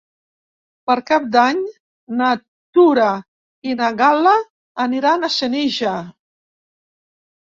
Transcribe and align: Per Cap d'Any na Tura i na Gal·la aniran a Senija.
Per 0.91 0.93
Cap 1.09 1.25
d'Any 1.35 1.59
na 2.21 2.29
Tura 2.77 3.09
i 3.73 3.77
na 3.81 3.89
Gal·la 3.99 4.33
aniran 4.85 5.27
a 5.27 5.31
Senija. 5.37 5.93